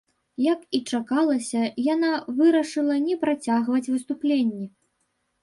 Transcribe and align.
Як 0.43 0.61
і 0.77 0.79
чакалася, 0.95 1.61
яна 1.89 2.09
вырашыла 2.39 2.95
не 3.07 3.15
працягваць 3.27 3.85
выступленні. 3.93 4.65